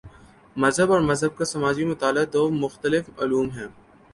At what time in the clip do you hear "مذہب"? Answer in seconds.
0.55-0.91, 1.01-1.37